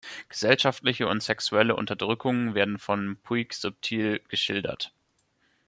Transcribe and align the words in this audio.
Gesellschaftliche 0.29 1.07
und 1.07 1.21
sexuelle 1.21 1.75
Unterdrückung 1.75 2.55
werden 2.55 2.79
von 2.79 3.17
Puig 3.21 3.53
subtil 3.53 4.19
geschildert. 4.29 4.91